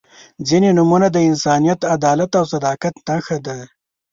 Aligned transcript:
•ځینې 0.47 0.69
نومونه 0.77 1.07
د 1.11 1.17
انسانیت، 1.29 1.79
عدالت 1.95 2.31
او 2.39 2.45
صداقت 2.53 2.95
نښه 3.07 3.37
ده. 3.45 3.57